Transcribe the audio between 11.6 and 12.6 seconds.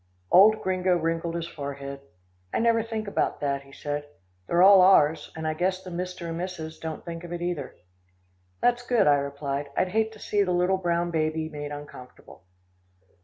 uncomfortable."